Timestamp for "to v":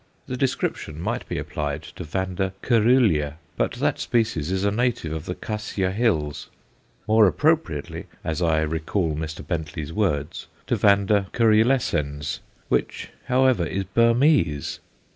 1.83-2.49, 10.65-10.87